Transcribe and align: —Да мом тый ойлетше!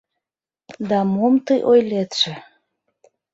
—Да 0.89 0.99
мом 1.13 1.33
тый 1.45 1.59
ойлетше! 1.71 2.33